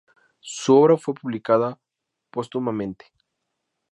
Su 0.39 0.73
obra 0.77 0.97
fue 0.97 1.13
publicada 1.13 1.79
póstumamente. 2.31 3.05